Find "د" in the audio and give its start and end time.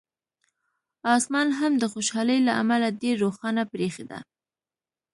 1.77-1.83